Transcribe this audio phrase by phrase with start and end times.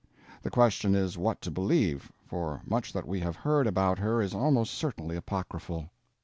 [0.41, 4.33] The question is what to believe, for much that we have heard about her is
[4.33, 5.91] almost certainly apocryphal.